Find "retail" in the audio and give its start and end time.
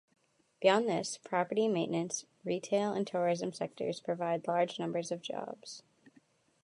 2.43-2.91